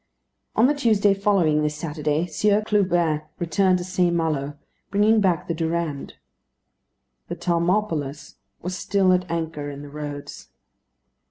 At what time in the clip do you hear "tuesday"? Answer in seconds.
0.73-1.13